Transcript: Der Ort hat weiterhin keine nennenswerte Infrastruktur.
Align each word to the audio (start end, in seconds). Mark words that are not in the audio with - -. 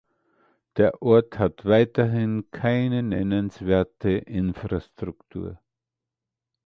Der 0.77 0.99
Ort 1.03 1.37
hat 1.37 1.63
weiterhin 1.63 2.49
keine 2.49 3.03
nennenswerte 3.03 4.09
Infrastruktur. 4.09 5.59